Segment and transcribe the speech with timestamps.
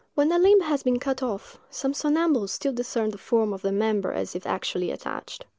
[0.15, 3.71] When a limb has been cut off, some somnambules still discern the form of the
[3.71, 5.45] member as if actually attached.